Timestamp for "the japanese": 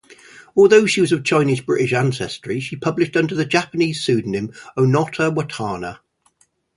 3.35-4.03